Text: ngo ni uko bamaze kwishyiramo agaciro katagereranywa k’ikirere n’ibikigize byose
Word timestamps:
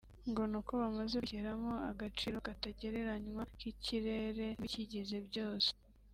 ngo 0.29 0.41
ni 0.49 0.55
uko 0.59 0.71
bamaze 0.81 1.15
kwishyiramo 1.17 1.73
agaciro 1.91 2.35
katagereranywa 2.45 3.43
k’ikirere 3.57 4.45
n’ibikigize 4.53 5.17
byose 5.27 5.69